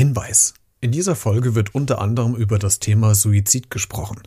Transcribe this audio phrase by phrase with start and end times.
[0.00, 0.54] Hinweis.
[0.80, 4.22] In dieser Folge wird unter anderem über das Thema Suizid gesprochen.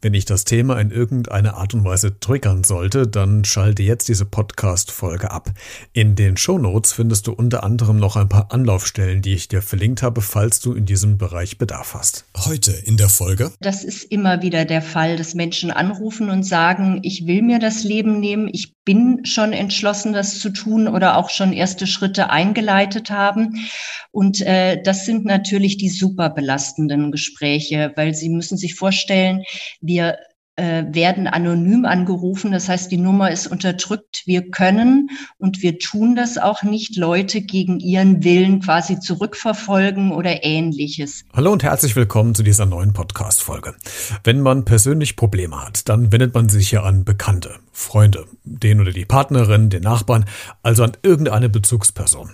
[0.00, 4.24] Wenn ich das Thema in irgendeiner Art und Weise triggern sollte, dann schalte jetzt diese
[4.24, 5.52] Podcast-Folge ab.
[5.92, 10.02] In den Shownotes findest du unter anderem noch ein paar Anlaufstellen, die ich dir verlinkt
[10.02, 12.24] habe, falls du in diesem Bereich Bedarf hast.
[12.36, 13.52] Heute in der Folge.
[13.60, 17.84] Das ist immer wieder der Fall, dass Menschen anrufen und sagen, ich will mir das
[17.84, 23.10] Leben nehmen, ich bin schon entschlossen, das zu tun oder auch schon erste Schritte eingeleitet
[23.10, 23.66] haben.
[24.10, 29.44] Und äh, das sind natürlich die super belastenden Gespräche, weil Sie müssen sich vorstellen,
[29.80, 30.18] wir
[30.62, 32.52] äh, werden anonym angerufen.
[32.52, 34.22] Das heißt, die Nummer ist unterdrückt.
[34.26, 40.44] Wir können und wir tun das auch nicht, Leute gegen ihren Willen quasi zurückverfolgen oder
[40.44, 41.24] ähnliches.
[41.34, 43.74] Hallo und herzlich willkommen zu dieser neuen Podcast-Folge.
[44.22, 48.92] Wenn man persönlich Probleme hat, dann wendet man sich ja an Bekannte, Freunde, den oder
[48.92, 50.26] die Partnerin, den Nachbarn,
[50.62, 52.30] also an irgendeine Bezugsperson.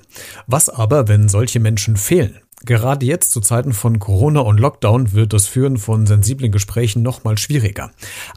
[0.47, 2.39] Was aber, wenn solche Menschen fehlen?
[2.65, 7.39] Gerade jetzt zu Zeiten von Corona und Lockdown wird das Führen von sensiblen Gesprächen nochmal
[7.39, 7.93] schwieriger.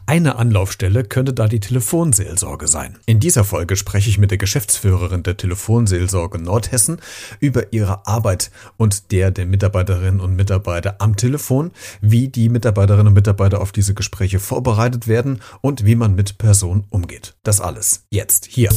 [0.06, 2.98] Eine Anlaufstelle könnte da die Telefonseelsorge sein.
[3.06, 6.98] In dieser Folge spreche ich mit der Geschäftsführerin der Telefonseelsorge Nordhessen
[7.40, 13.14] über ihre Arbeit und der der Mitarbeiterinnen und Mitarbeiter am Telefon, wie die Mitarbeiterinnen und
[13.14, 17.34] Mitarbeiter auf diese Gespräche vorbereitet werden und wie man mit Personen umgeht.
[17.42, 18.68] Das alles jetzt hier.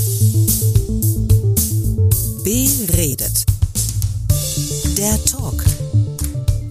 [2.44, 3.46] Beredet
[4.98, 5.66] der Talk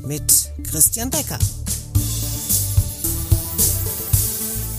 [0.07, 1.39] mit Christian Becker.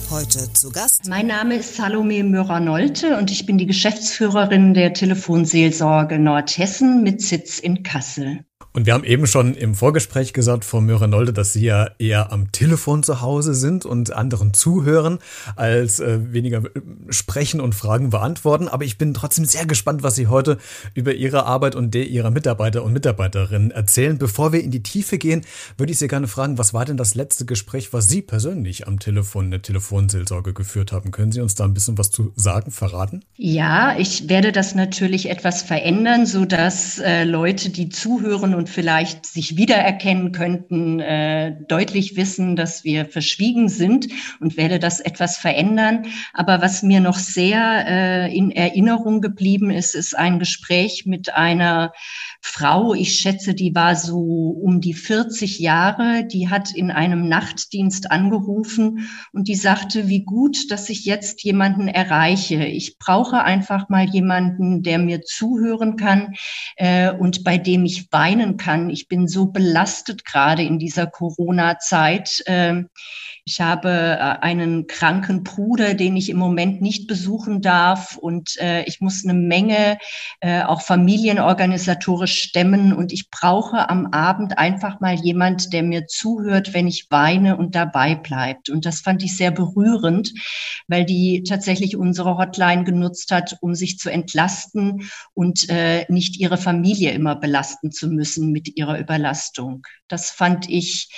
[0.09, 1.07] Heute zu Gast.
[1.07, 7.59] Mein Name ist Salome Mörer-Nolte und ich bin die Geschäftsführerin der Telefonseelsorge Nordhessen mit Sitz
[7.59, 8.45] in Kassel.
[8.75, 12.51] Und wir haben eben schon im Vorgespräch gesagt, Frau Möhrenolde, dass Sie ja eher am
[12.51, 15.19] Telefon zu Hause sind und anderen zuhören,
[15.55, 18.67] als äh, weniger äh, sprechen und Fragen beantworten.
[18.67, 20.57] Aber ich bin trotzdem sehr gespannt, was Sie heute
[20.93, 24.17] über Ihre Arbeit und der Ihrer Mitarbeiter und Mitarbeiterinnen erzählen.
[24.17, 25.45] Bevor wir in die Tiefe gehen,
[25.77, 28.99] würde ich Sie gerne fragen, was war denn das letzte Gespräch, was Sie persönlich am
[28.99, 31.11] Telefon, der Telefonseelsorge geführt haben?
[31.11, 33.23] Können Sie uns da ein bisschen was zu sagen, verraten?
[33.37, 38.69] Ja, ich werde das natürlich etwas verändern, so dass äh, Leute, die zuhören und und
[38.71, 44.07] vielleicht sich wiedererkennen könnten, äh, deutlich wissen, dass wir verschwiegen sind
[44.39, 46.07] und werde das etwas verändern.
[46.33, 51.93] Aber was mir noch sehr äh, in Erinnerung geblieben ist, ist ein Gespräch mit einer
[52.47, 58.11] Frau, ich schätze, die war so um die 40 Jahre, die hat in einem Nachtdienst
[58.11, 62.63] angerufen und die sagte, wie gut, dass ich jetzt jemanden erreiche.
[62.63, 66.35] Ich brauche einfach mal jemanden, der mir zuhören kann
[66.77, 68.89] äh, und bei dem ich weinen kann.
[68.89, 72.41] Ich bin so belastet gerade in dieser Corona-Zeit.
[72.45, 72.83] Äh,
[73.47, 78.83] ich habe äh, einen kranken Bruder, den ich im Moment nicht besuchen darf und äh,
[78.85, 79.99] ich muss eine Menge
[80.39, 86.73] äh, auch familienorganisatorisch stemmen und ich brauche am Abend einfach mal jemand, der mir zuhört,
[86.73, 88.71] wenn ich weine und dabei bleibt.
[88.71, 90.33] Und das fand ich sehr berührend,
[90.87, 96.57] weil die tatsächlich unsere Hotline genutzt hat, um sich zu entlasten und äh, nicht ihre
[96.57, 99.85] Familie immer belasten zu müssen mit ihrer Überlastung.
[100.07, 101.09] Das fand ich,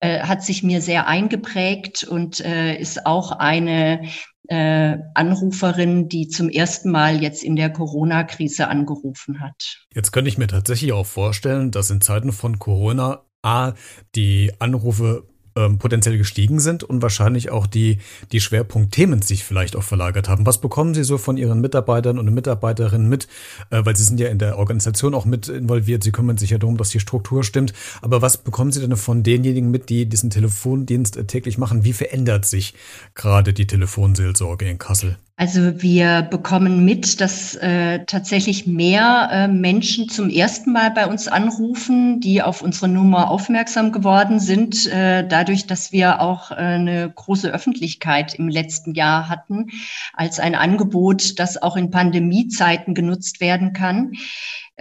[0.00, 1.71] äh, hat sich mir sehr eingeprägt
[2.08, 4.08] und äh, ist auch eine
[4.48, 9.86] äh, Anruferin, die zum ersten Mal jetzt in der Corona-Krise angerufen hat.
[9.94, 13.72] Jetzt könnte ich mir tatsächlich auch vorstellen, dass in Zeiten von Corona A,
[14.14, 17.98] die Anrufe ähm, potenziell gestiegen sind und wahrscheinlich auch die,
[18.32, 20.46] die Schwerpunktthemen sich vielleicht auch verlagert haben.
[20.46, 23.28] Was bekommen Sie so von Ihren Mitarbeitern und Mitarbeiterinnen mit?
[23.70, 26.02] Äh, weil Sie sind ja in der Organisation auch mit involviert.
[26.02, 27.72] Sie kümmern sich ja darum, dass die Struktur stimmt.
[28.00, 31.84] Aber was bekommen Sie denn von denjenigen mit, die diesen Telefondienst täglich machen?
[31.84, 32.74] Wie verändert sich
[33.14, 35.18] gerade die Telefonseelsorge in Kassel?
[35.42, 41.26] Also wir bekommen mit, dass äh, tatsächlich mehr äh, Menschen zum ersten Mal bei uns
[41.26, 47.10] anrufen, die auf unsere Nummer aufmerksam geworden sind, äh, dadurch, dass wir auch äh, eine
[47.12, 49.70] große Öffentlichkeit im letzten Jahr hatten,
[50.12, 54.12] als ein Angebot, das auch in Pandemiezeiten genutzt werden kann.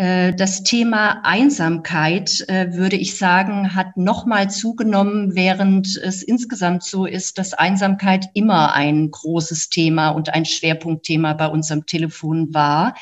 [0.01, 7.05] Äh, das Thema Einsamkeit, äh, würde ich sagen, hat nochmal zugenommen, während es insgesamt so
[7.05, 12.96] ist, dass Einsamkeit immer ein großes Thema und ein Schwerpunktthema bei unserem Telefon war.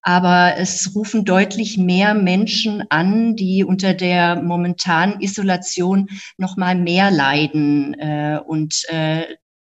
[0.00, 7.10] Aber es rufen deutlich mehr Menschen an, die unter der momentanen Isolation noch mal mehr
[7.10, 8.84] leiden äh, und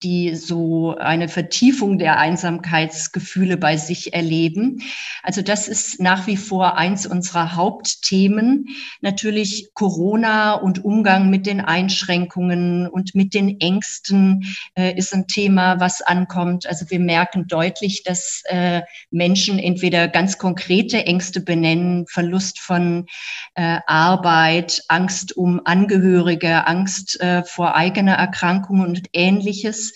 [0.02, 4.82] die so eine Vertiefung der Einsamkeitsgefühle bei sich erleben.
[5.22, 8.66] Also das ist nach wie vor eins unserer Hauptthemen.
[9.00, 15.80] Natürlich Corona und Umgang mit den Einschränkungen und mit den Ängsten äh, ist ein Thema,
[15.80, 16.66] was ankommt.
[16.66, 23.06] Also wir merken deutlich, dass äh, Menschen entweder ganz konkrete Ängste benennen, Verlust von
[23.54, 29.91] äh, Arbeit, Angst um Angehörige, Angst äh, vor eigener Erkrankung und ähnliches.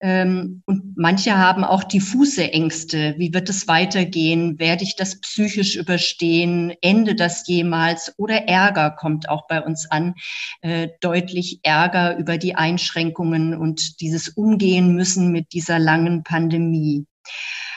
[0.00, 3.14] Ähm, und manche haben auch diffuse Ängste.
[3.16, 4.58] Wie wird es weitergehen?
[4.58, 6.74] Werde ich das psychisch überstehen?
[6.82, 8.12] Ende das jemals?
[8.18, 10.14] Oder Ärger kommt auch bei uns an.
[10.60, 17.06] Äh, deutlich Ärger über die Einschränkungen und dieses Umgehen müssen mit dieser langen Pandemie.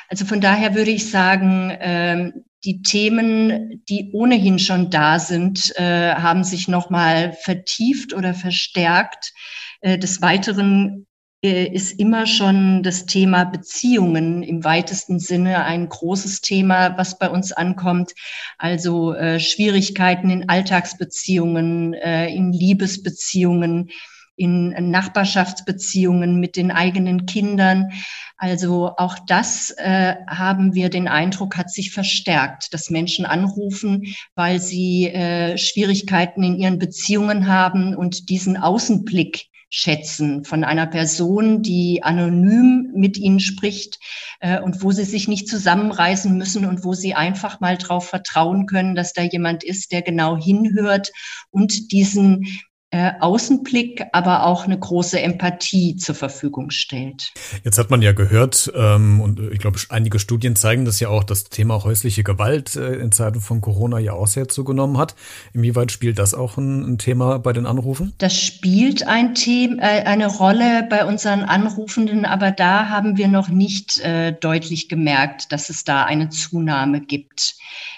[0.09, 6.13] Also von daher würde ich sagen, ähm, die Themen, die ohnehin schon da sind, äh,
[6.15, 9.33] haben sich nochmal vertieft oder verstärkt.
[9.81, 11.06] Äh, des Weiteren
[11.41, 17.51] ist immer schon das Thema Beziehungen im weitesten Sinne ein großes Thema, was bei uns
[17.51, 18.13] ankommt.
[18.57, 23.91] Also äh, Schwierigkeiten in Alltagsbeziehungen, äh, in Liebesbeziehungen,
[24.35, 27.91] in Nachbarschaftsbeziehungen mit den eigenen Kindern.
[28.37, 34.59] Also auch das äh, haben wir den Eindruck, hat sich verstärkt, dass Menschen anrufen, weil
[34.59, 42.01] sie äh, Schwierigkeiten in ihren Beziehungen haben und diesen Außenblick schätzen von einer Person, die
[42.03, 43.99] anonym mit ihnen spricht
[44.39, 48.65] äh, und wo sie sich nicht zusammenreißen müssen und wo sie einfach mal darauf vertrauen
[48.65, 51.11] können, dass da jemand ist, der genau hinhört
[51.51, 52.47] und diesen
[52.89, 57.33] äh, Außenblick, aber auch eine große Empathie zur Verfügung stellt.
[57.65, 61.25] Jetzt hat man ja gehört, ähm, und ich glaube, einige Studien zeigen das ja auch,
[61.25, 65.15] das Thema häusliche Gewalt äh, in Zeiten von Corona ja auch sehr zugenommen hat.
[65.53, 68.13] Inwieweit spielt das auch ein, ein Thema bei den Anrufen?
[68.19, 73.49] Das spielt ein Thema, äh, eine Rolle bei unseren Anrufenden, aber da haben wir noch
[73.49, 77.55] nicht äh, deutlich gemerkt, dass es da eine Zunahme gibt.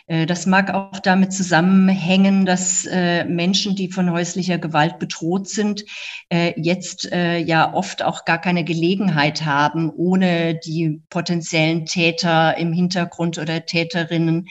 [0.09, 5.85] Äh, das mag auch damit zusammenhängen, dass äh, Menschen, die von häuslicher Gewalt bedroht sind,
[6.29, 13.37] äh, jetzt ja oft auch gar keine Gelegenheit haben, ohne die potenziellen Täter im Hintergrund
[13.37, 14.47] oder Täterinnen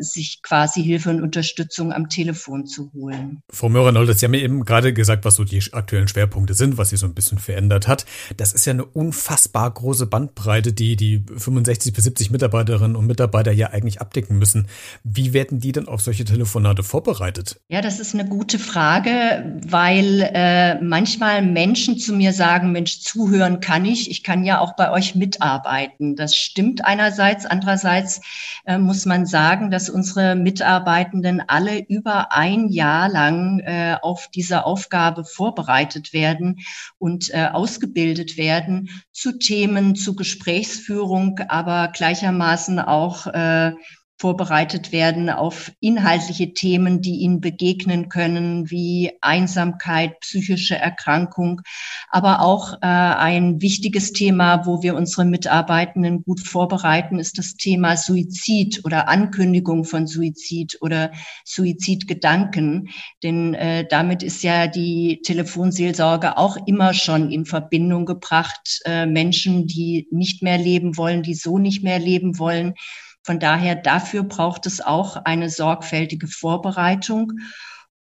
[0.00, 3.42] sich quasi Hilfe und Unterstützung am Telefon zu holen.
[3.50, 6.90] Frau Möhrer-Nold, Sie haben ja eben gerade gesagt, was so die aktuellen Schwerpunkte sind, was
[6.90, 8.06] sich so ein bisschen verändert hat.
[8.36, 13.52] Das ist ja eine unfassbar große Bandbreite, die die 65 bis 70 Mitarbeiterinnen und Mitarbeiter
[13.52, 14.68] ja eigentlich abdecken müssen.
[15.04, 17.60] Wie werden die denn auf solche Telefonate vorbereitet?
[17.68, 23.60] Ja, das ist eine gute Frage, weil äh, manchmal Menschen zu mir sagen, Mensch, zuhören
[23.60, 26.16] kann ich, ich kann ja auch bei euch mitarbeiten.
[26.16, 28.20] Das stimmt einerseits, andererseits
[28.66, 34.64] äh, muss man sagen, dass unsere Mitarbeitenden alle über ein Jahr lang äh, auf diese
[34.64, 36.60] Aufgabe vorbereitet werden
[36.98, 43.72] und äh, ausgebildet werden zu Themen, zu Gesprächsführung, aber gleichermaßen auch äh,
[44.20, 51.62] vorbereitet werden auf inhaltliche Themen, die ihnen begegnen können, wie Einsamkeit, psychische Erkrankung,
[52.10, 57.96] aber auch äh, ein wichtiges Thema, wo wir unsere Mitarbeitenden gut vorbereiten, ist das Thema
[57.96, 61.12] Suizid oder Ankündigung von Suizid oder
[61.46, 62.90] Suizidgedanken.
[63.22, 68.82] Denn äh, damit ist ja die Telefonseelsorge auch immer schon in Verbindung gebracht.
[68.84, 72.74] Äh, Menschen, die nicht mehr leben wollen, die so nicht mehr leben wollen,
[73.22, 77.32] von daher, dafür braucht es auch eine sorgfältige Vorbereitung.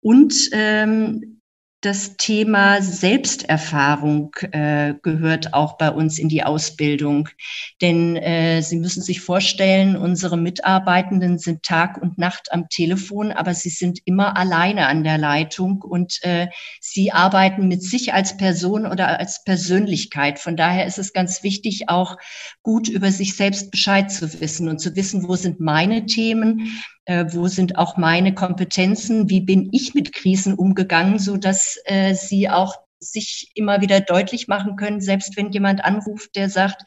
[0.02, 1.39] Und ähm,
[1.82, 7.30] das Thema Selbsterfahrung äh, gehört auch bei uns in die Ausbildung.
[7.82, 13.54] Denn äh, Sie müssen sich vorstellen, unsere Mitarbeitenden sind Tag und Nacht am Telefon, aber
[13.54, 16.48] sie sind immer alleine an der Leitung und äh,
[16.82, 20.40] sie arbeiten mit sich als Person oder als Persönlichkeit.
[20.40, 22.18] Von daher ist es ganz wichtig, auch
[22.62, 27.34] gut über sich selbst Bescheid zu wissen und zu wissen, wo sind meine Themen, äh,
[27.34, 32.50] wo sind auch meine Kompetenzen, wie bin ich mit Krisen umgegangen, so dass äh, sie
[32.50, 36.84] auch sich immer wieder deutlich machen können, selbst wenn jemand anruft, der sagt,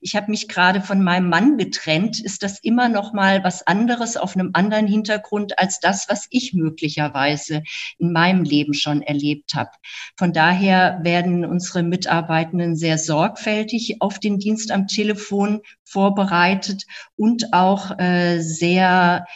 [0.00, 4.16] ich habe mich gerade von meinem Mann getrennt, ist das immer noch mal was anderes
[4.16, 7.62] auf einem anderen Hintergrund als das, was ich möglicherweise
[7.98, 9.70] in meinem Leben schon erlebt habe.
[10.16, 16.84] Von daher werden unsere Mitarbeitenden sehr sorgfältig auf den Dienst am Telefon vorbereitet
[17.16, 19.26] und auch äh, sehr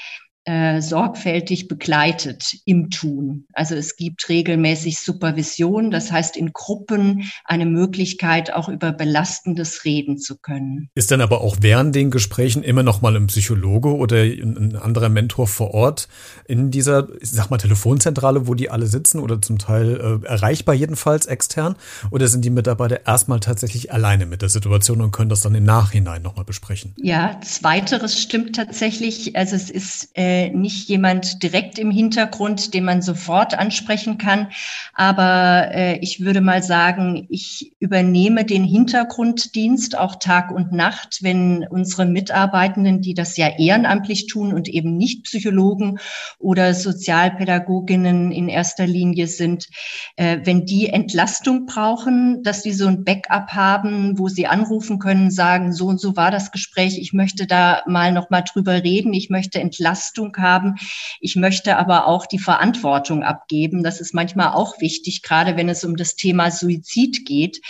[0.44, 3.46] äh, sorgfältig begleitet im Tun.
[3.52, 10.18] Also es gibt regelmäßig Supervision, das heißt in Gruppen eine Möglichkeit, auch über belastendes reden
[10.18, 10.88] zu können.
[10.96, 15.11] Ist dann aber auch während den Gesprächen immer noch mal ein Psychologe oder ein anderer
[15.11, 16.08] Mentor vor Ort
[16.44, 20.75] in dieser, ich sag mal, Telefonzentrale, wo die alle sitzen oder zum Teil äh, erreichbar
[20.75, 21.76] jedenfalls extern?
[22.11, 25.64] Oder sind die Mitarbeiter erstmal tatsächlich alleine mit der Situation und können das dann im
[25.64, 26.94] Nachhinein nochmal besprechen?
[26.96, 29.37] Ja, zweiteres stimmt tatsächlich.
[29.37, 34.48] Also es ist äh, äh, nicht jemand direkt im Hintergrund, den man sofort ansprechen kann.
[34.94, 41.66] Aber äh, ich würde mal sagen, ich übernehme den Hintergrunddienst auch Tag und Nacht, wenn
[41.68, 45.98] unsere Mitarbeitenden, die das ja ehrenamtlich tun und eben nicht Psychologen
[46.38, 49.68] oder Sozialpädagoginnen in erster Linie sind,
[50.16, 55.30] äh, wenn die Entlastung brauchen, dass die so ein Backup haben, wo sie anrufen können,
[55.30, 59.12] sagen, so und so war das Gespräch, ich möchte da mal noch mal drüber reden,
[59.12, 60.76] ich möchte Entlastung Leistung haben.
[61.20, 63.82] Ich möchte aber auch die Verantwortung abgeben.
[63.82, 67.60] Das ist manchmal auch wichtig, gerade wenn es um das Thema Suizid geht.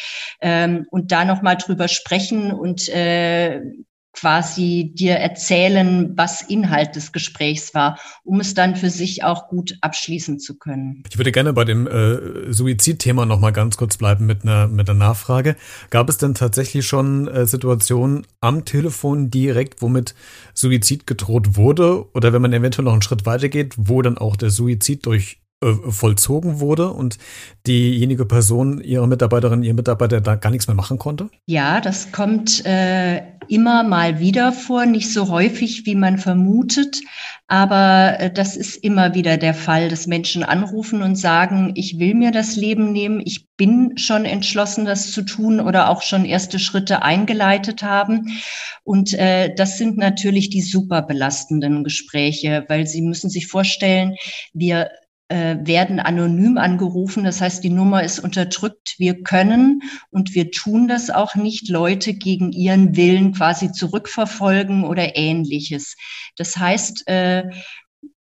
[0.41, 3.63] Ähm, und da nochmal drüber sprechen und äh,
[4.13, 9.77] quasi dir erzählen, was Inhalt des Gesprächs war, um es dann für sich auch gut
[9.81, 11.03] abschließen zu können.
[11.11, 14.89] Ich würde gerne bei dem äh, Suizidthema noch mal ganz kurz bleiben mit einer mit
[14.89, 15.57] einer Nachfrage.
[15.91, 20.15] Gab es denn tatsächlich schon äh, Situationen am Telefon direkt, womit
[20.55, 24.37] Suizid gedroht wurde oder wenn man eventuell noch einen Schritt weiter geht, wo dann auch
[24.37, 27.19] der Suizid durch äh, vollzogen wurde und
[27.67, 31.29] diejenige Person, ihre Mitarbeiterin, ihr Mitarbeiter da gar nichts mehr machen konnte?
[31.47, 37.01] Ja, das kommt äh, immer mal wieder vor, nicht so häufig, wie man vermutet,
[37.47, 42.15] aber äh, das ist immer wieder der Fall, dass Menschen anrufen und sagen, ich will
[42.15, 46.59] mir das Leben nehmen, ich bin schon entschlossen, das zu tun oder auch schon erste
[46.59, 48.41] Schritte eingeleitet haben.
[48.85, 54.17] Und äh, das sind natürlich die super belastenden Gespräche, weil Sie müssen sich vorstellen,
[54.53, 54.91] wir
[55.33, 57.25] äh, werden anonym angerufen.
[57.25, 58.97] Das heißt, die Nummer ist unterdrückt.
[58.99, 65.17] Wir können und wir tun das auch nicht, Leute gegen ihren Willen quasi zurückverfolgen oder
[65.17, 65.97] ähnliches.
[66.37, 67.45] Das heißt, äh,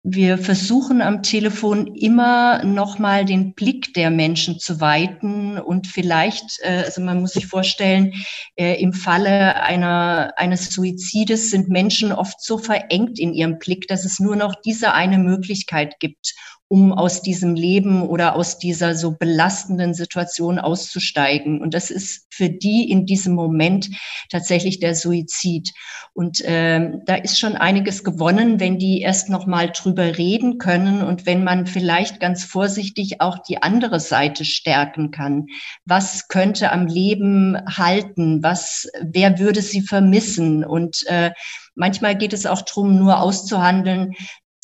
[0.06, 6.82] wir versuchen am Telefon immer nochmal den Blick der Menschen zu weiten und vielleicht, äh,
[6.84, 8.12] also man muss sich vorstellen,
[8.56, 14.04] äh, im Falle einer, eines Suizides sind Menschen oft so verengt in ihrem Blick, dass
[14.04, 16.34] es nur noch diese eine Möglichkeit gibt,
[16.68, 21.61] um aus diesem Leben oder aus dieser so belastenden Situation auszusteigen.
[21.61, 23.90] Und das ist für die in diesem Moment
[24.30, 25.73] tatsächlich der Suizid.
[26.14, 31.02] Und ähm, da ist schon einiges gewonnen, wenn die erst noch mal drüber reden können
[31.02, 35.47] und wenn man vielleicht ganz vorsichtig auch die andere Seite stärken kann.
[35.85, 38.42] Was könnte am Leben halten?
[38.42, 40.64] Was, wer würde sie vermissen?
[40.64, 41.33] Und äh,
[41.75, 44.14] Manchmal geht es auch darum, nur auszuhandeln,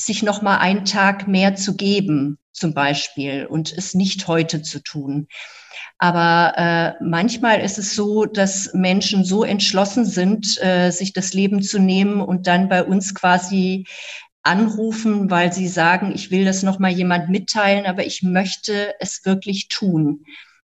[0.04, 4.82] sich noch mal einen Tag mehr zu geben, zum Beispiel, und es nicht heute zu
[4.82, 5.28] tun.
[5.98, 11.62] Aber äh, manchmal ist es so, dass Menschen so entschlossen sind, äh, sich das Leben
[11.62, 13.86] zu nehmen und dann bei uns quasi
[14.42, 19.26] anrufen, weil sie sagen, ich will das noch mal jemand mitteilen, aber ich möchte es
[19.26, 20.24] wirklich tun.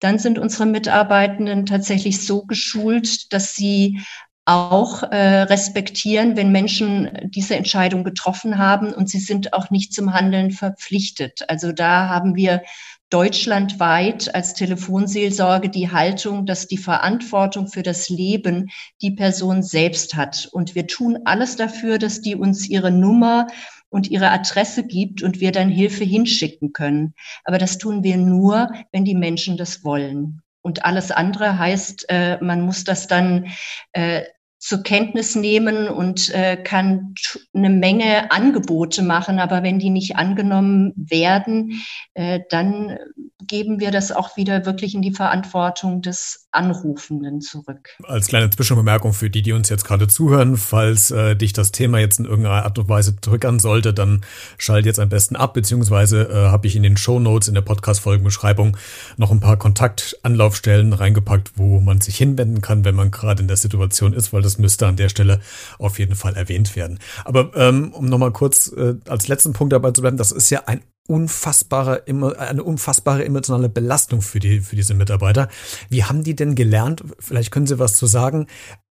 [0.02, 4.02] Dann sind unsere Mitarbeitenden tatsächlich so geschult, dass sie
[4.46, 10.14] auch äh, respektieren, wenn Menschen diese Entscheidung getroffen haben und sie sind auch nicht zum
[10.14, 11.44] Handeln verpflichtet.
[11.48, 12.62] Also da haben wir
[13.10, 18.70] deutschlandweit als Telefonseelsorge die Haltung, dass die Verantwortung für das Leben
[19.02, 20.50] die Person selbst hat.
[20.52, 23.48] Und wir tun alles dafür, dass die uns ihre Nummer
[23.90, 27.14] und ihre Adresse gibt und wir dann Hilfe hinschicken können.
[27.46, 30.42] Aber das tun wir nur, wenn die Menschen das wollen.
[30.64, 33.52] Und alles andere heißt, äh, man muss das dann
[33.92, 34.24] äh,
[34.64, 37.16] zur Kenntnis nehmen und äh, kann
[37.54, 39.40] eine Menge Angebote machen.
[39.40, 42.98] Aber wenn die nicht angenommen werden, äh, dann
[43.46, 47.90] geben wir das auch wieder wirklich in die Verantwortung des Anrufenden zurück.
[48.04, 52.00] Als kleine Zwischenbemerkung für die, die uns jetzt gerade zuhören, falls äh, dich das Thema
[52.00, 54.22] jetzt in irgendeiner Art und Weise drückern sollte, dann
[54.58, 57.62] schalt jetzt am besten ab, beziehungsweise äh, habe ich in den Show Notes in der
[57.62, 58.78] Podcast-Folgenbeschreibung
[59.18, 63.58] noch ein paar Kontaktanlaufstellen reingepackt, wo man sich hinwenden kann, wenn man gerade in der
[63.58, 65.40] Situation ist, weil das das müsste an der Stelle
[65.80, 67.00] auf jeden Fall erwähnt werden.
[67.26, 70.64] Aber ähm, um nochmal kurz äh, als letzten Punkt dabei zu bleiben, das ist ja
[70.66, 75.50] ein unfassbare, eine unfassbare emotionale Belastung für die, für diese Mitarbeiter.
[75.90, 77.04] Wie haben die denn gelernt?
[77.20, 78.48] Vielleicht können Sie was zu sagen.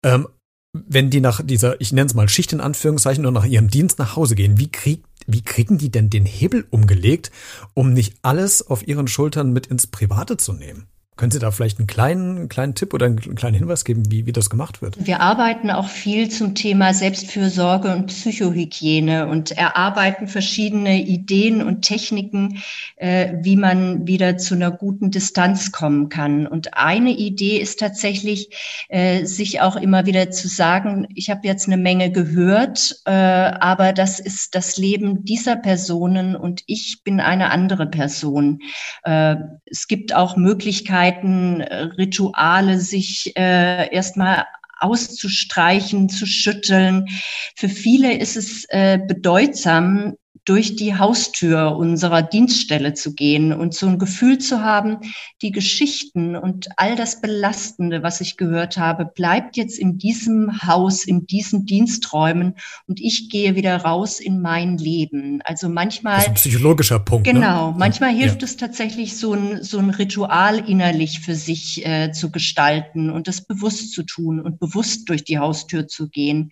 [0.04, 0.28] Ähm,
[0.74, 4.00] wenn die nach dieser, ich nenne es mal Schicht in Anführungszeichen, oder nach ihrem Dienst
[4.00, 7.32] nach Hause gehen, wie, krieg, wie kriegen die denn den Hebel umgelegt,
[7.76, 10.88] um nicht alles auf ihren Schultern mit ins Private zu nehmen?
[11.16, 14.32] Können Sie da vielleicht einen kleinen, kleinen Tipp oder einen kleinen Hinweis geben, wie, wie
[14.32, 14.96] das gemacht wird?
[15.06, 22.64] Wir arbeiten auch viel zum Thema Selbstfürsorge und Psychohygiene und erarbeiten verschiedene Ideen und Techniken,
[22.96, 26.48] äh, wie man wieder zu einer guten Distanz kommen kann.
[26.48, 28.50] Und eine Idee ist tatsächlich,
[28.90, 33.94] äh, sich auch immer wieder zu sagen, ich habe jetzt eine Menge gehört, äh, aber
[33.94, 38.62] das ist das Leben dieser Personen und ich bin eine andere Person.
[39.04, 39.36] Äh,
[39.68, 44.46] es gibt auch Möglichkeiten, Möglichkeiten, äh, Rituale, sich äh, erstmal
[44.80, 47.08] auszustreichen, zu schütteln.
[47.56, 53.88] Für viele ist es äh, bedeutsam, durch die Haustür unserer Dienststelle zu gehen und so
[53.88, 54.98] ein Gefühl zu haben,
[55.42, 61.06] die Geschichten und all das Belastende, was ich gehört habe, bleibt jetzt in diesem Haus,
[61.06, 62.56] in diesen Diensträumen
[62.88, 65.42] und ich gehe wieder raus in mein Leben.
[65.46, 66.16] Also manchmal.
[66.16, 67.26] Das ist ein psychologischer Punkt.
[67.26, 67.34] Ne?
[67.34, 67.72] Genau.
[67.72, 67.76] Ne?
[67.78, 68.46] Manchmal hilft ja.
[68.46, 73.46] es tatsächlich, so ein, so ein Ritual innerlich für sich äh, zu gestalten und das
[73.46, 76.52] bewusst zu tun und bewusst durch die Haustür zu gehen.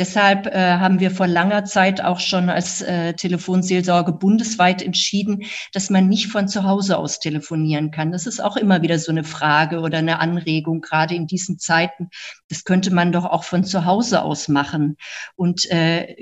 [0.00, 5.42] Deshalb äh, haben wir vor langer Zeit auch schon als äh, Telefonseelsorge bundesweit entschieden,
[5.74, 8.10] dass man nicht von zu Hause aus telefonieren kann.
[8.10, 12.08] Das ist auch immer wieder so eine Frage oder eine Anregung, gerade in diesen Zeiten.
[12.48, 14.96] Das könnte man doch auch von zu Hause aus machen.
[15.36, 16.16] Und äh,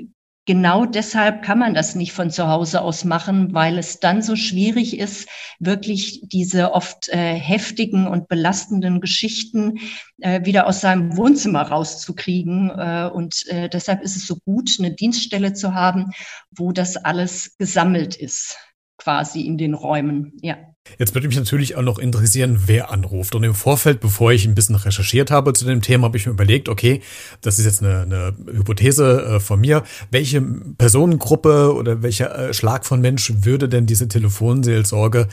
[0.49, 4.35] genau deshalb kann man das nicht von zu Hause aus machen, weil es dann so
[4.35, 5.29] schwierig ist,
[5.59, 9.77] wirklich diese oft äh, heftigen und belastenden Geschichten
[10.17, 12.71] äh, wieder aus seinem Wohnzimmer rauszukriegen.
[12.71, 16.13] Äh, und äh, deshalb ist es so gut, eine Dienststelle zu haben,
[16.49, 18.57] wo das alles gesammelt ist,
[18.97, 20.33] quasi in den Räumen.
[20.41, 20.57] Ja.
[20.97, 23.35] Jetzt würde mich natürlich auch noch interessieren, wer anruft.
[23.35, 26.31] Und im Vorfeld, bevor ich ein bisschen recherchiert habe zu dem Thema, habe ich mir
[26.31, 27.01] überlegt, okay,
[27.41, 29.83] das ist jetzt eine, eine Hypothese äh, von mir.
[30.11, 35.27] Welche Personengruppe oder welcher äh, Schlag von Mensch würde denn diese Telefonseelsorge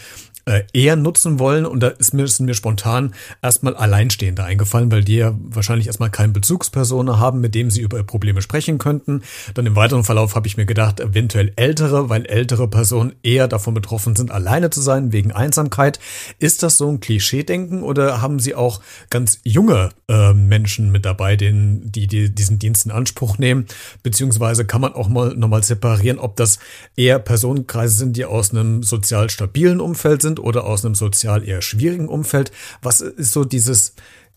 [0.46, 1.66] äh, eher nutzen wollen.
[1.66, 3.12] Und da ist mir, ist mir spontan
[3.42, 8.02] erstmal Alleinstehende eingefallen, weil die ja wahrscheinlich erstmal keine Bezugsperson haben, mit dem sie über
[8.04, 9.22] Probleme sprechen könnten.
[9.54, 13.74] Dann im weiteren Verlauf habe ich mir gedacht, eventuell ältere, weil ältere Personen eher davon
[13.74, 15.98] betroffen sind, alleine zu sein, wegen Einsamkeit.
[16.38, 21.36] Ist das so ein Klischee-Denken oder haben Sie auch ganz junge äh, Menschen mit dabei,
[21.36, 23.66] denen, die, die diesen Dienst in Anspruch nehmen?
[24.04, 26.60] Beziehungsweise kann man auch mal nochmal separieren, ob das
[26.96, 31.46] eher Personenkreise sind, die aus einem sozial stabilen Umfeld sind sind oder aus einem sozial
[31.46, 32.52] eher schwierigen Umfeld.
[32.82, 33.94] Was ist so dieses,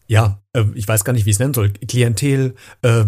[0.07, 3.03] ja, äh, ich weiß gar nicht, wie ich es nennen soll, Klientel äh,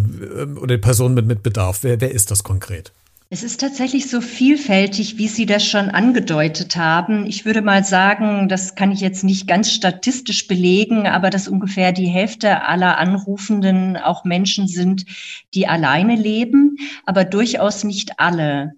[0.60, 1.80] oder Person mit, mit Bedarf?
[1.84, 2.92] Wer, wer ist das konkret?
[3.34, 7.26] Es ist tatsächlich so vielfältig, wie Sie das schon angedeutet haben.
[7.26, 11.94] Ich würde mal sagen, das kann ich jetzt nicht ganz statistisch belegen, aber dass ungefähr
[11.94, 15.06] die Hälfte aller Anrufenden auch Menschen sind,
[15.54, 18.74] die alleine leben, aber durchaus nicht alle.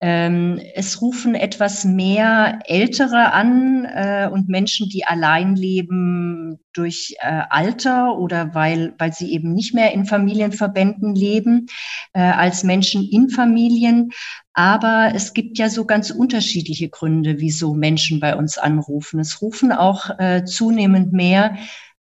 [0.00, 7.42] Ähm, es rufen etwas mehr Ältere an äh, und Menschen, die allein leben durch äh,
[7.50, 11.66] Alter oder weil, weil sie eben nicht mehr in Familienverbänden leben,
[12.12, 14.10] äh, als Menschen in Familien.
[14.52, 19.18] Aber es gibt ja so ganz unterschiedliche Gründe, wieso Menschen bei uns anrufen.
[19.18, 21.56] Es rufen auch äh, zunehmend mehr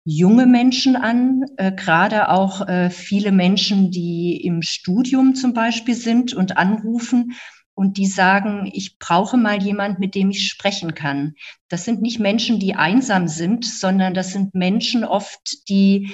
[0.05, 6.35] junge Menschen an, äh, gerade auch äh, viele Menschen, die im Studium zum Beispiel sind
[6.35, 7.33] und anrufen
[7.77, 11.35] und die sagen, ich brauche mal jemand, mit dem ich sprechen kann.
[11.69, 16.11] Das sind nicht Menschen, die einsam sind, sondern das sind Menschen oft, die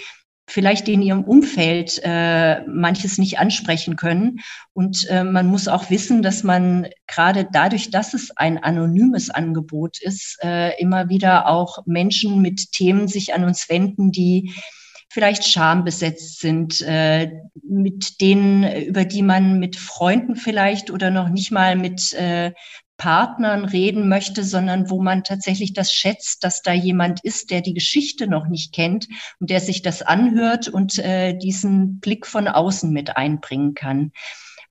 [0.48, 4.40] vielleicht in ihrem Umfeld äh, manches nicht ansprechen können.
[4.72, 10.02] Und äh, man muss auch wissen, dass man gerade dadurch, dass es ein anonymes Angebot
[10.02, 14.52] ist, äh, immer wieder auch Menschen mit Themen sich an uns wenden, die
[15.12, 17.30] vielleicht schambesetzt sind, äh,
[17.62, 22.52] mit denen, über die man mit Freunden vielleicht oder noch nicht mal mit äh,
[22.96, 27.74] Partnern reden möchte, sondern wo man tatsächlich das schätzt, dass da jemand ist, der die
[27.74, 29.06] Geschichte noch nicht kennt
[29.38, 34.12] und der sich das anhört und äh, diesen Blick von außen mit einbringen kann.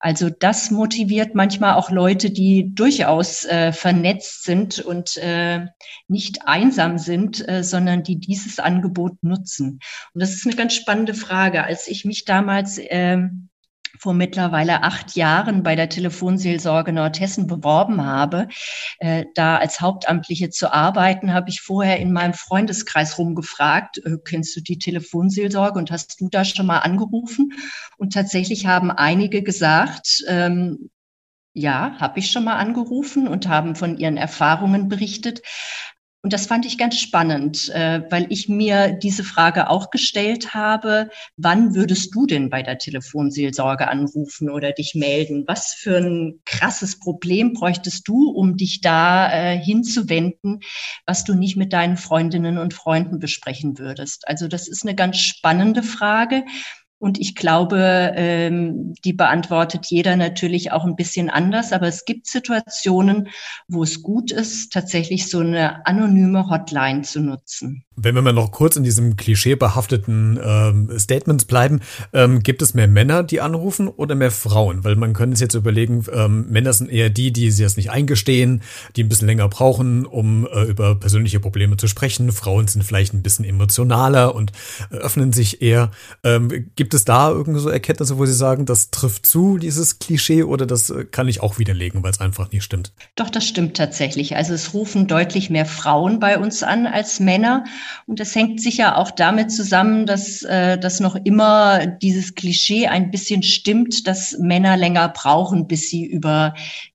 [0.03, 5.67] Also das motiviert manchmal auch Leute, die durchaus äh, vernetzt sind und äh,
[6.07, 9.79] nicht einsam sind, äh, sondern die dieses Angebot nutzen.
[10.13, 11.63] Und das ist eine ganz spannende Frage.
[11.63, 13.19] Als ich mich damals äh,
[13.99, 18.47] vor mittlerweile acht Jahren bei der Telefonseelsorge Nordhessen beworben habe,
[18.99, 24.55] äh, da als Hauptamtliche zu arbeiten, habe ich vorher in meinem Freundeskreis rumgefragt, äh, kennst
[24.55, 27.53] du die Telefonseelsorge und hast du da schon mal angerufen?
[27.97, 30.89] Und tatsächlich haben einige gesagt, ähm,
[31.53, 35.41] ja, habe ich schon mal angerufen und haben von ihren Erfahrungen berichtet.
[36.23, 41.09] Und das fand ich ganz spannend, äh, weil ich mir diese Frage auch gestellt habe,
[41.35, 45.45] wann würdest du denn bei der Telefonseelsorge anrufen oder dich melden?
[45.47, 50.59] Was für ein krasses Problem bräuchtest du, um dich da äh, hinzuwenden,
[51.07, 54.27] was du nicht mit deinen Freundinnen und Freunden besprechen würdest?
[54.27, 56.43] Also das ist eine ganz spannende Frage.
[57.01, 61.73] Und ich glaube, ähm, die beantwortet jeder natürlich auch ein bisschen anders.
[61.73, 63.29] Aber es gibt Situationen,
[63.67, 67.83] wo es gut ist, tatsächlich so eine anonyme Hotline zu nutzen.
[68.03, 71.81] Wenn wir mal noch kurz in diesem klischeebehafteten ähm, Statements bleiben,
[72.13, 74.83] ähm, gibt es mehr Männer, die anrufen oder mehr Frauen?
[74.83, 77.91] Weil man könnte es jetzt überlegen, ähm, Männer sind eher die, die sich das nicht
[77.91, 78.61] eingestehen,
[78.95, 82.31] die ein bisschen länger brauchen, um äh, über persönliche Probleme zu sprechen.
[82.31, 84.51] Frauen sind vielleicht ein bisschen emotionaler und
[84.91, 85.91] äh, öffnen sich eher.
[86.23, 90.43] Ähm, gibt es da irgendwie so Erkenntnisse, wo Sie sagen, das trifft zu, dieses Klischee,
[90.43, 92.93] oder das äh, kann ich auch widerlegen, weil es einfach nicht stimmt?
[93.15, 94.35] Doch, das stimmt tatsächlich.
[94.35, 97.65] Also es rufen deutlich mehr Frauen bei uns an als Männer.
[98.05, 103.11] Und das hängt sicher auch damit zusammen, dass, äh, dass noch immer dieses Klischee ein
[103.11, 106.53] bisschen stimmt, dass Männer länger brauchen, bis sie über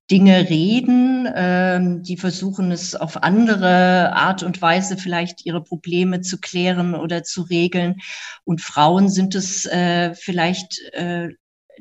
[0.09, 1.27] Dinge reden.
[1.35, 7.23] Ähm, die versuchen es auf andere Art und Weise vielleicht ihre Probleme zu klären oder
[7.23, 7.97] zu regeln.
[8.43, 11.29] Und Frauen sind es äh, vielleicht äh,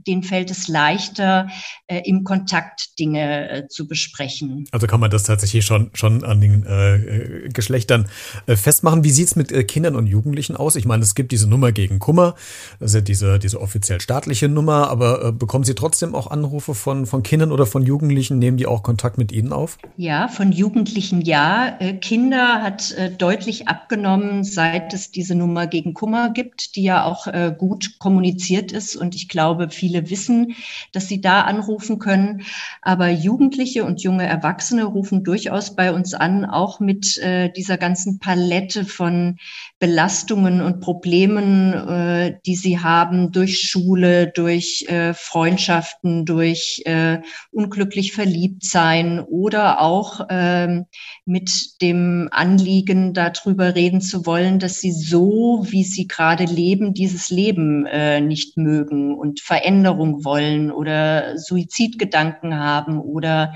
[0.06, 1.48] denen fällt es leichter,
[1.86, 4.66] äh, im Kontakt Dinge äh, zu besprechen.
[4.72, 8.08] Also kann man das tatsächlich schon, schon an den äh, äh Geschlechtern
[8.46, 9.04] äh, festmachen.
[9.04, 10.76] Wie sieht's mit äh, Kindern und Jugendlichen aus?
[10.76, 12.34] Ich meine, es gibt diese Nummer gegen Kummer,
[12.80, 17.06] das ist ja diese, diese offiziell staatliche Nummer, aber bekommen Sie trotzdem auch Anrufe von,
[17.06, 18.38] von Kindern oder von Jugendlichen?
[18.38, 19.78] Nehmen die auch Kontakt mit Ihnen auf?
[19.96, 21.78] Ja, von Jugendlichen ja.
[22.00, 27.26] Kinder hat deutlich abgenommen, seit es diese Nummer gegen Kummer gibt, die ja auch
[27.58, 30.56] gut kommuniziert ist und ich glaube, viele viele wissen,
[30.92, 32.42] dass sie da anrufen können.
[32.82, 38.18] Aber Jugendliche und junge Erwachsene rufen durchaus bei uns an, auch mit äh, dieser ganzen
[38.18, 39.36] Palette von
[39.78, 47.18] Belastungen und Problemen, äh, die sie haben durch Schule, durch äh, Freundschaften, durch äh,
[47.52, 50.86] unglücklich verliebt sein oder auch ähm,
[51.24, 57.30] mit dem Anliegen, darüber reden zu wollen, dass sie so, wie sie gerade leben, dieses
[57.30, 59.40] Leben äh, nicht mögen und
[59.76, 63.54] Veränderung wollen oder Suizidgedanken haben oder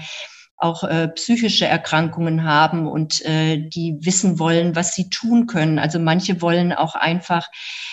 [0.59, 5.79] auch äh, psychische Erkrankungen haben und äh, die wissen wollen, was sie tun können.
[5.79, 7.49] Also manche wollen auch einfach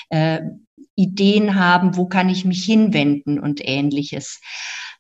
[0.10, 0.42] äh,
[0.96, 4.42] Ideen haben, wo kann ich mich hinwenden und ähnliches.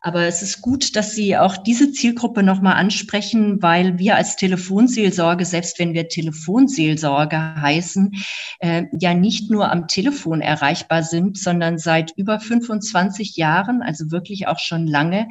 [0.07, 5.43] Aber es ist gut, dass Sie auch diese Zielgruppe nochmal ansprechen, weil wir als Telefonseelsorge,
[5.43, 8.13] selbst wenn wir Telefonseelsorge heißen,
[8.59, 14.47] äh, ja nicht nur am Telefon erreichbar sind, sondern seit über 25 Jahren, also wirklich
[14.47, 15.27] auch schon lange,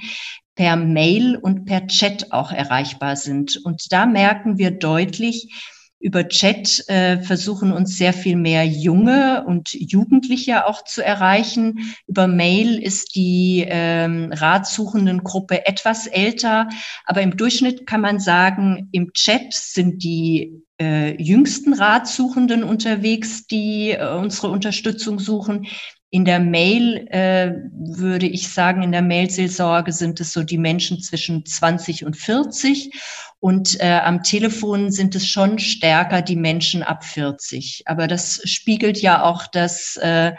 [0.57, 3.57] per Mail und per Chat auch erreichbar sind.
[3.65, 5.49] Und da merken wir deutlich,
[5.99, 11.97] über Chat äh, versuchen uns sehr viel mehr Junge und Jugendliche auch zu erreichen.
[12.07, 16.69] Über Mail ist die ähm, ratsuchenden Gruppe etwas älter,
[17.05, 23.93] aber im Durchschnitt kann man sagen, im Chat sind die äh, jüngsten Ratsuchenden unterwegs, die
[23.93, 25.67] äh, unsere Unterstützung suchen.
[26.11, 31.01] In der Mail äh, würde ich sagen, in der Mailseelsorge sind es so die Menschen
[31.01, 32.93] zwischen 20 und 40
[33.41, 37.83] und äh, am Telefon sind es schon stärker die Menschen ab 40.
[37.87, 40.33] Aber das spiegelt ja auch das äh,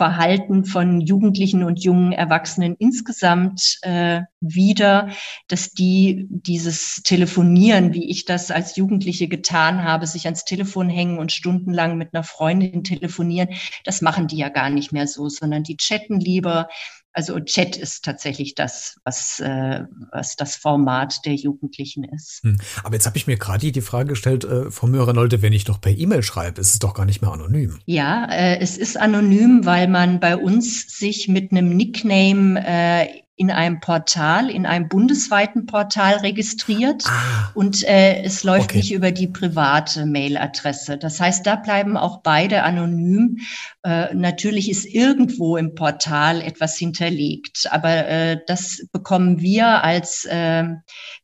[0.00, 5.10] Verhalten von Jugendlichen und jungen Erwachsenen insgesamt äh, wieder,
[5.46, 11.18] dass die dieses Telefonieren, wie ich das als Jugendliche getan habe, sich ans Telefon hängen
[11.18, 13.50] und stundenlang mit einer Freundin telefonieren,
[13.84, 16.68] das machen die ja gar nicht mehr so, sondern die chatten lieber,
[17.12, 22.40] also Chat ist tatsächlich das, was, äh, was das Format der Jugendlichen ist.
[22.42, 22.58] Hm.
[22.84, 25.80] Aber jetzt habe ich mir gerade die Frage gestellt, äh, Frau Möhrer-Nolte, wenn ich doch
[25.80, 27.78] per E-Mail schreibe, ist es doch gar nicht mehr anonym.
[27.86, 33.08] Ja, äh, es ist anonym, weil man bei uns sich mit einem Nickname äh,
[33.40, 38.76] in einem Portal, in einem bundesweiten Portal registriert ah, und äh, es läuft okay.
[38.76, 40.98] nicht über die private Mailadresse.
[40.98, 43.38] Das heißt, da bleiben auch beide anonym.
[43.82, 50.64] Äh, natürlich ist irgendwo im Portal etwas hinterlegt, aber äh, das bekommen wir als äh,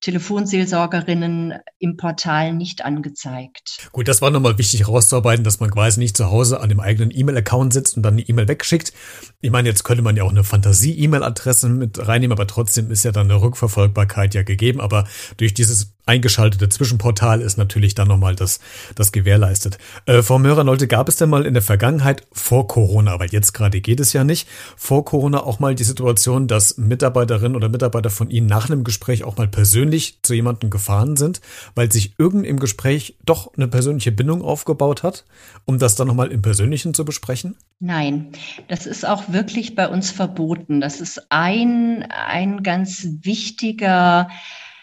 [0.00, 3.90] Telefonseelsorgerinnen im Portal nicht angezeigt.
[3.92, 7.10] Gut, das war nochmal wichtig herauszuarbeiten, dass man quasi nicht zu Hause an dem eigenen
[7.10, 8.94] E-Mail-Account sitzt und dann eine E-Mail wegschickt.
[9.42, 13.12] Ich meine, jetzt könnte man ja auch eine Fantasie-E-Mail-Adresse mit reinnehmen, aber trotzdem ist ja
[13.12, 14.80] dann eine Rückverfolgbarkeit ja gegeben.
[14.80, 18.60] Aber durch dieses eingeschaltete Zwischenportal ist natürlich dann nochmal das,
[18.94, 19.78] das gewährleistet.
[20.06, 23.80] Äh, Frau Mörer-Nolte, gab es denn mal in der Vergangenheit vor Corona, weil jetzt gerade
[23.80, 28.30] geht es ja nicht, vor Corona auch mal die Situation, dass Mitarbeiterinnen oder Mitarbeiter von
[28.30, 31.40] Ihnen nach einem Gespräch auch mal persönlich zu jemandem gefahren sind,
[31.74, 35.24] weil sich irgend im Gespräch doch eine persönliche Bindung aufgebaut hat,
[35.64, 37.56] um das dann nochmal im Persönlichen zu besprechen?
[37.80, 38.28] Nein,
[38.68, 40.80] das ist auch wirklich bei uns verboten.
[40.80, 44.28] Das ist ein, ein ganz wichtiger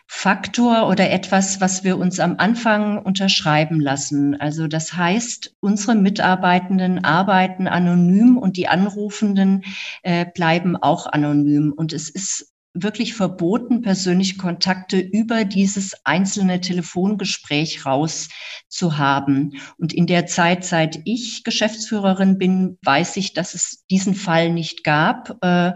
[0.08, 4.40] Faktor oder etwas, was wir uns am Anfang unterschreiben lassen.
[4.40, 9.64] Also das heißt, unsere Mitarbeitenden arbeiten anonym und die Anrufenden
[10.04, 11.74] äh, bleiben auch anonym.
[11.76, 18.30] Und es ist wirklich verboten, persönliche Kontakte über dieses einzelne Telefongespräch raus
[18.68, 19.62] zu haben.
[19.78, 24.84] Und in der Zeit, seit ich Geschäftsführerin bin, weiß ich, dass es diesen Fall nicht
[24.84, 25.38] gab.
[25.44, 25.74] Äh,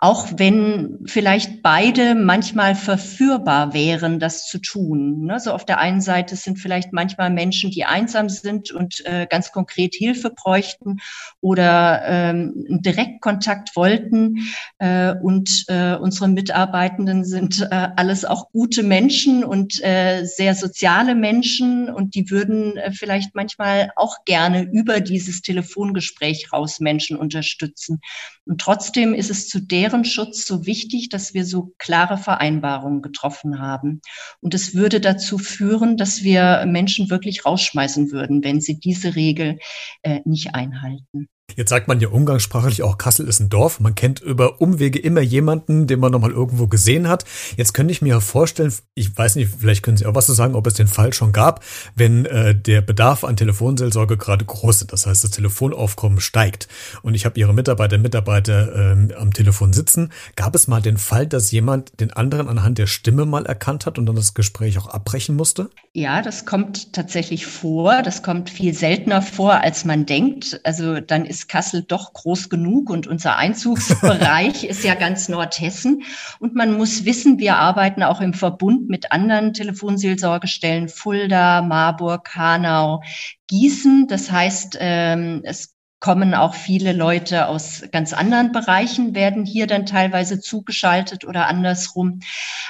[0.00, 5.24] auch wenn vielleicht beide manchmal verführbar wären, das zu tun.
[5.24, 5.40] Ne?
[5.40, 9.50] So auf der einen Seite sind vielleicht manchmal Menschen, die einsam sind und äh, ganz
[9.50, 10.98] konkret Hilfe bräuchten
[11.40, 14.48] oder ähm, einen Direktkontakt wollten.
[14.78, 22.14] Äh, und äh, unsere Mitarbeitenden sind alles auch gute Menschen und sehr soziale Menschen und
[22.14, 28.00] die würden vielleicht manchmal auch gerne über dieses Telefongespräch raus Menschen unterstützen.
[28.46, 33.58] Und trotzdem ist es zu der Schutz so wichtig, dass wir so klare Vereinbarungen getroffen
[33.60, 34.00] haben.
[34.40, 39.58] Und es würde dazu führen, dass wir Menschen wirklich rausschmeißen würden, wenn sie diese Regel
[40.02, 41.28] äh, nicht einhalten.
[41.56, 43.80] Jetzt sagt man ja umgangssprachlich auch, Kassel ist ein Dorf.
[43.80, 47.24] Man kennt über Umwege immer jemanden, den man nochmal irgendwo gesehen hat.
[47.56, 50.54] Jetzt könnte ich mir vorstellen, ich weiß nicht, vielleicht können Sie auch was zu sagen,
[50.54, 51.64] ob es den Fall schon gab,
[51.96, 54.92] wenn äh, der Bedarf an Telefonseelsorge gerade groß ist.
[54.92, 56.68] Das heißt, das Telefonaufkommen steigt.
[57.02, 60.12] Und ich habe Ihre Mitarbeiter Mitarbeiter ähm, am Telefon sitzen.
[60.36, 63.98] Gab es mal den Fall, dass jemand den anderen anhand der Stimme mal erkannt hat
[63.98, 65.70] und dann das Gespräch auch abbrechen musste?
[65.92, 68.02] Ja, das kommt tatsächlich vor.
[68.02, 70.60] Das kommt viel seltener vor, als man denkt.
[70.62, 76.02] Also dann ist ist Kassel doch groß genug und unser Einzugsbereich ist ja ganz Nordhessen.
[76.40, 83.02] Und man muss wissen, wir arbeiten auch im Verbund mit anderen Telefonseelsorgestellen, Fulda, Marburg, Hanau,
[83.46, 84.08] Gießen.
[84.08, 89.86] Das heißt, ähm, es kommen auch viele Leute aus ganz anderen Bereichen, werden hier dann
[89.86, 92.20] teilweise zugeschaltet oder andersrum.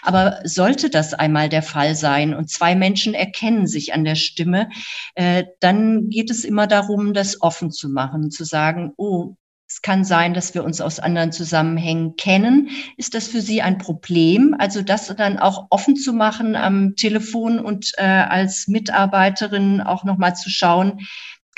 [0.02, 4.70] Aber sollte das einmal der Fall sein und zwei Menschen erkennen sich an der Stimme,
[5.14, 9.34] äh, dann geht es immer darum, das offen zu machen, zu sagen, oh,
[9.70, 12.70] es kann sein, dass wir uns aus anderen Zusammenhängen kennen.
[12.96, 14.56] Ist das für Sie ein Problem?
[14.58, 20.34] Also das dann auch offen zu machen am Telefon und äh, als Mitarbeiterin auch nochmal
[20.34, 21.00] zu schauen,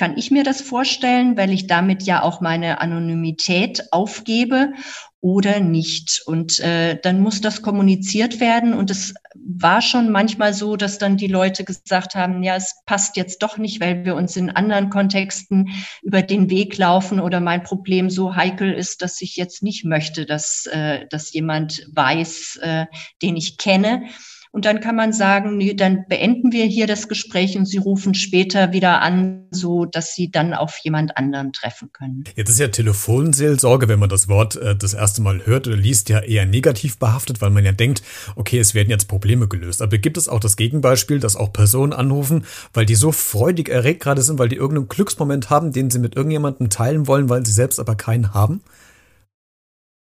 [0.01, 4.73] kann ich mir das vorstellen, weil ich damit ja auch meine Anonymität aufgebe
[5.21, 6.23] oder nicht.
[6.25, 8.73] Und äh, dann muss das kommuniziert werden.
[8.73, 13.19] Und es war schon manchmal so, dass dann die Leute gesagt haben, ja, es passt
[13.19, 15.69] jetzt doch nicht, weil wir uns in anderen Kontexten
[16.01, 20.25] über den Weg laufen oder mein Problem so heikel ist, dass ich jetzt nicht möchte,
[20.25, 22.87] dass, äh, dass jemand weiß, äh,
[23.21, 24.05] den ich kenne.
[24.53, 28.15] Und dann kann man sagen, nee, dann beenden wir hier das Gespräch und Sie rufen
[28.15, 32.25] später wieder an, so dass Sie dann auf jemand anderen treffen können.
[32.35, 36.09] Jetzt ist ja Telefonseelsorge, wenn man das Wort äh, das erste Mal hört oder liest,
[36.09, 38.03] ja eher negativ behaftet, weil man ja denkt,
[38.35, 39.83] okay, es werden jetzt Probleme gelöst.
[39.83, 44.03] Aber gibt es auch das Gegenbeispiel, dass auch Personen anrufen, weil die so freudig erregt
[44.03, 47.53] gerade sind, weil die irgendeinen Glücksmoment haben, den sie mit irgendjemandem teilen wollen, weil sie
[47.53, 48.63] selbst aber keinen haben?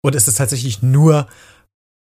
[0.02, 1.28] Oder ist es tatsächlich nur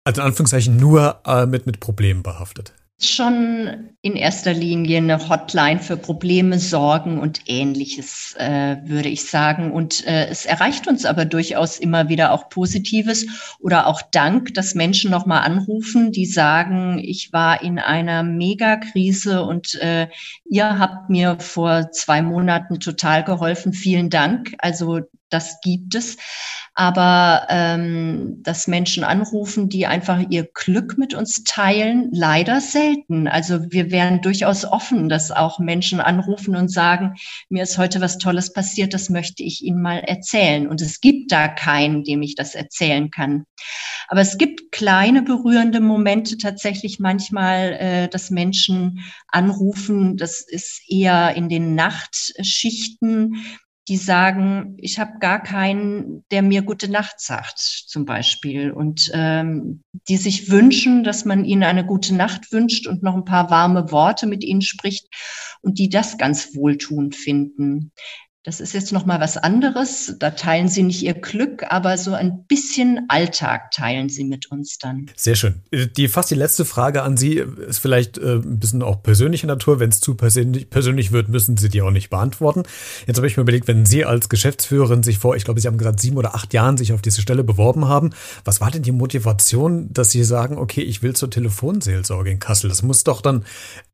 [0.03, 2.73] also in Anführungszeichen nur äh, mit, mit Problemen behaftet.
[3.03, 9.71] Schon in erster Linie eine Hotline für Probleme, Sorgen und ähnliches, äh, würde ich sagen.
[9.71, 13.25] Und äh, es erreicht uns aber durchaus immer wieder auch Positives
[13.59, 19.73] oder auch Dank, dass Menschen nochmal anrufen, die sagen, ich war in einer Megakrise und
[19.81, 20.07] äh,
[20.47, 23.73] ihr habt mir vor zwei Monaten total geholfen.
[23.73, 24.53] Vielen Dank.
[24.59, 25.01] Also
[25.33, 26.17] das gibt es.
[26.73, 33.27] Aber ähm, dass Menschen anrufen, die einfach ihr Glück mit uns teilen, leider selten.
[33.27, 37.15] Also wir wären durchaus offen, dass auch Menschen anrufen und sagen,
[37.49, 40.67] mir ist heute was Tolles passiert, das möchte ich Ihnen mal erzählen.
[40.67, 43.43] Und es gibt da keinen, dem ich das erzählen kann.
[44.07, 50.15] Aber es gibt kleine berührende Momente tatsächlich manchmal, äh, dass Menschen anrufen.
[50.15, 53.43] Das ist eher in den Nachtschichten,
[53.87, 58.71] die sagen, ich habe gar keinen, der mir gute Nacht sagt, zum Beispiel.
[58.71, 63.25] Und ähm, die sich wünschen, dass man ihnen eine gute Nacht wünscht und noch ein
[63.25, 65.07] paar warme Worte mit ihnen spricht
[65.61, 67.91] und die das ganz wohltuend finden.
[68.43, 70.15] Das ist jetzt noch mal was anderes.
[70.17, 74.79] Da teilen Sie nicht Ihr Glück, aber so ein bisschen Alltag teilen Sie mit uns
[74.79, 75.11] dann.
[75.15, 75.61] Sehr schön.
[75.95, 79.79] Die fast die letzte Frage an Sie ist vielleicht äh, ein bisschen auch persönlicher Natur.
[79.79, 82.63] Wenn es zu persönlich, persönlich wird, müssen Sie die auch nicht beantworten.
[83.05, 85.77] Jetzt habe ich mir überlegt, wenn Sie als Geschäftsführerin sich vor, ich glaube, Sie haben
[85.77, 88.09] gerade sieben oder acht Jahren sich auf diese Stelle beworben haben,
[88.43, 92.69] was war denn die Motivation, dass Sie sagen, okay, ich will zur Telefonseelsorge in Kassel?
[92.69, 93.45] Das muss doch dann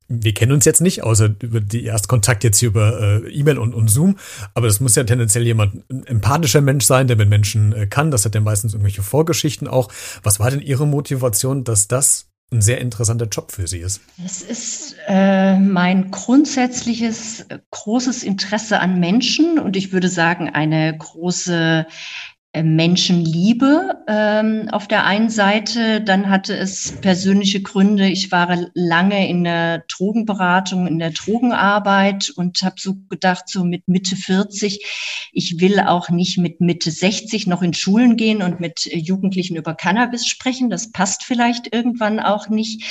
[0.09, 3.73] wir kennen uns jetzt nicht, außer über die Erstkontakt jetzt hier über äh, E-Mail und,
[3.73, 4.17] und Zoom.
[4.53, 8.11] Aber das muss ja tendenziell jemand, ein empathischer Mensch sein, der mit Menschen äh, kann.
[8.11, 9.89] Das hat ja meistens irgendwelche Vorgeschichten auch.
[10.23, 14.01] Was war denn Ihre Motivation, dass das ein sehr interessanter Job für Sie ist?
[14.23, 21.85] Es ist äh, mein grundsätzliches großes Interesse an Menschen und ich würde sagen eine große
[21.87, 21.91] äh,
[22.63, 26.01] Menschenliebe ähm, auf der einen Seite.
[26.01, 28.07] Dann hatte es persönliche Gründe.
[28.07, 33.87] Ich war lange in der Drogenberatung, in der Drogenarbeit und habe so gedacht, so mit
[33.87, 38.85] Mitte 40, ich will auch nicht mit Mitte 60 noch in Schulen gehen und mit
[38.85, 40.69] Jugendlichen über Cannabis sprechen.
[40.69, 42.83] Das passt vielleicht irgendwann auch nicht.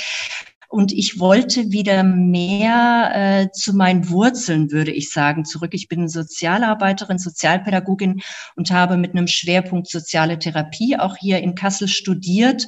[0.67, 5.73] Und ich wollte wieder mehr äh, zu meinen Wurzeln, würde ich sagen, zurück.
[5.73, 8.21] Ich bin Sozialarbeiterin, Sozialpädagogin
[8.55, 12.67] und habe mit einem Schwerpunkt soziale Therapie auch hier in Kassel studiert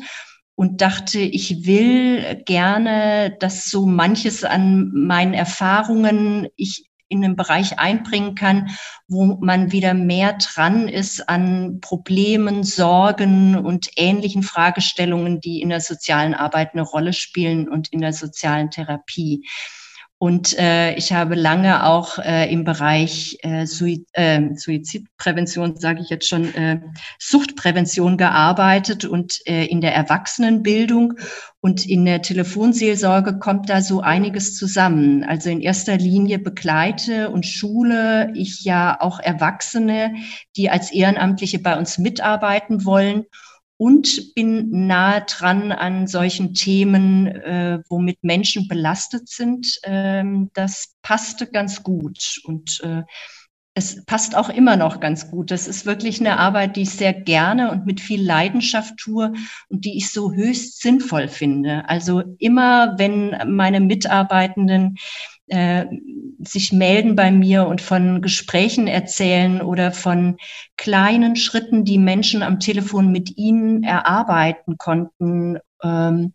[0.55, 7.79] und dachte, ich will gerne, dass so manches an meinen Erfahrungen ich in einen Bereich
[7.79, 8.69] einbringen kann,
[9.07, 15.81] wo man wieder mehr dran ist an Problemen, Sorgen und ähnlichen Fragestellungen, die in der
[15.81, 19.45] sozialen Arbeit eine Rolle spielen und in der sozialen Therapie.
[20.21, 26.09] Und äh, ich habe lange auch äh, im Bereich äh, Suizid, äh, Suizidprävention, sage ich
[26.09, 26.81] jetzt schon, äh,
[27.19, 31.13] Suchtprävention gearbeitet und äh, in der Erwachsenenbildung
[31.61, 35.23] und in der Telefonseelsorge kommt da so einiges zusammen.
[35.23, 40.15] Also in erster Linie begleite und schule ich ja auch Erwachsene,
[40.57, 43.25] die als Ehrenamtliche bei uns mitarbeiten wollen
[43.79, 49.79] und bin nahe dran an solchen Themen, äh, womit Menschen belastet sind.
[49.83, 53.03] Ähm, das passte ganz gut und äh,
[53.75, 55.49] es passt auch immer noch ganz gut.
[55.49, 59.31] Das ist wirklich eine Arbeit, die ich sehr gerne und mit viel Leidenschaft tue
[59.69, 61.87] und die ich so höchst sinnvoll finde.
[61.87, 64.97] Also immer, wenn meine Mitarbeitenden
[65.49, 65.85] äh,
[66.39, 70.37] sich melden bei mir und von Gesprächen erzählen oder von
[70.77, 76.33] kleinen Schritten, die Menschen am Telefon mit ihnen erarbeiten konnten, ähm,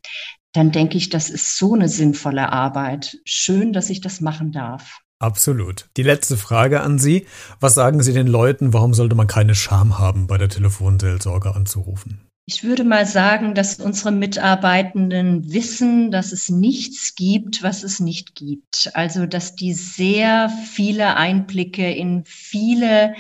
[0.53, 3.19] dann denke ich, das ist so eine sinnvolle Arbeit.
[3.25, 5.01] Schön, dass ich das machen darf.
[5.19, 5.89] Absolut.
[5.97, 7.27] Die letzte Frage an Sie.
[7.59, 12.29] Was sagen Sie den Leuten, warum sollte man keine Scham haben, bei der Telefonseelsorge anzurufen?
[12.47, 18.35] Ich würde mal sagen, dass unsere Mitarbeitenden wissen, dass es nichts gibt, was es nicht
[18.35, 18.91] gibt.
[18.93, 23.15] Also, dass die sehr viele Einblicke in viele,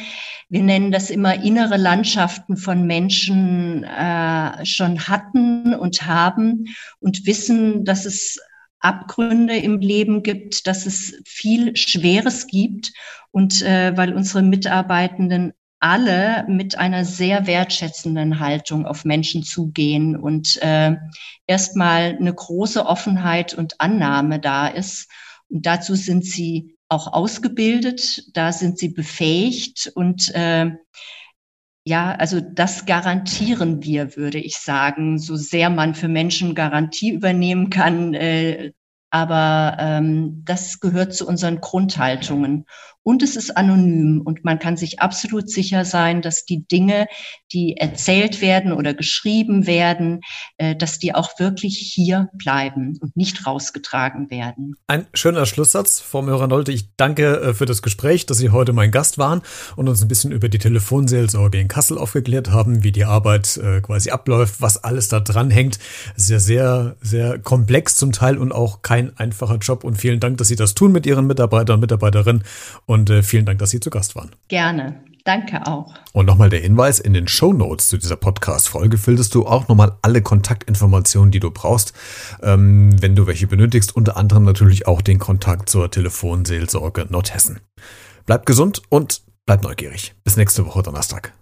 [0.51, 6.67] wir nennen das immer innere Landschaften von Menschen äh, schon hatten und haben
[7.01, 8.39] und wissen, dass es
[8.79, 12.93] Abgründe im Leben gibt, dass es viel Schweres gibt
[13.31, 20.57] und äh, weil unsere Mitarbeitenden alle mit einer sehr wertschätzenden Haltung auf Menschen zugehen und
[20.62, 20.97] äh,
[21.47, 25.11] erstmal eine große Offenheit und Annahme da ist.
[25.51, 30.70] Und dazu sind sie auch ausgebildet, da sind sie befähigt und äh,
[31.87, 37.68] ja, also das garantieren wir, würde ich sagen, so sehr man für Menschen Garantie übernehmen
[37.68, 38.14] kann.
[38.14, 38.73] Äh,
[39.11, 42.64] aber ähm, das gehört zu unseren Grundhaltungen
[43.05, 47.07] und es ist anonym und man kann sich absolut sicher sein, dass die Dinge,
[47.53, 50.21] die erzählt werden oder geschrieben werden,
[50.59, 54.77] äh, dass die auch wirklich hier bleiben und nicht rausgetragen werden.
[54.87, 56.73] Ein schöner Schlusssatz, Frau Mörer-Nolte.
[56.73, 59.43] Ich danke äh, für das Gespräch, dass Sie heute mein Gast waren
[59.77, 63.81] und uns ein bisschen über die Telefonseelsorge in Kassel aufgeklärt haben, wie die Arbeit äh,
[63.81, 65.79] quasi abläuft, was alles da dran hängt.
[66.17, 69.85] Ja sehr, sehr komplex zum Teil und auch kein einfacher Job.
[69.85, 72.45] Und vielen Dank, dass Sie das tun mit Ihren Mitarbeitern und Mitarbeiterinnen.
[72.95, 74.31] Und äh, vielen Dank, dass Sie zu Gast waren.
[74.47, 75.01] Gerne.
[75.25, 75.95] Danke auch.
[76.13, 79.97] Und nochmal der Hinweis, in den Show Notes zu dieser Podcast-Folge findest du auch nochmal
[80.03, 81.93] alle Kontaktinformationen, die du brauchst,
[82.43, 87.59] ähm, wenn du welche benötigst, unter anderem natürlich auch den Kontakt zur Telefonseelsorge Nordhessen.
[88.27, 90.15] Bleib gesund und bleib neugierig.
[90.23, 91.33] Bis nächste Woche Donnerstag.